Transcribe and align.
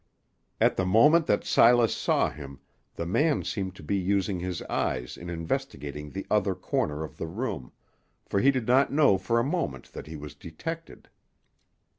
At 0.59 0.77
the 0.77 0.83
moment 0.87 1.27
that 1.27 1.43
Silas 1.45 1.95
saw 1.95 2.31
him, 2.31 2.59
the 2.95 3.05
man 3.05 3.43
seemed 3.43 3.75
to 3.75 3.83
be 3.83 3.95
using 3.97 4.39
his 4.39 4.63
eyes 4.63 5.15
in 5.15 5.29
investigating 5.29 6.09
the 6.09 6.25
other 6.27 6.55
corner 6.55 7.03
of 7.03 7.17
the 7.17 7.27
room, 7.27 7.71
for 8.25 8.39
he 8.39 8.49
did 8.49 8.65
not 8.65 8.91
know 8.91 9.19
for 9.19 9.37
a 9.39 9.43
moment 9.43 9.93
that 9.93 10.07
he 10.07 10.15
was 10.15 10.33
detected. 10.33 11.07